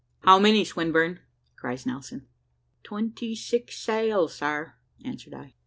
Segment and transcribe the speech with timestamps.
[0.23, 1.19] `How many, Swinburne?'
[1.55, 2.25] cries Nelson.
[2.83, 4.73] `Twenty six sail, sir,'
[5.05, 5.53] answered I.